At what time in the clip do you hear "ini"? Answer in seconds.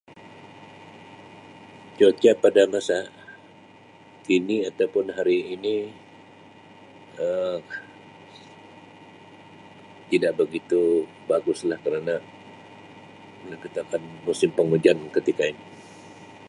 5.55-5.75, 15.53-15.63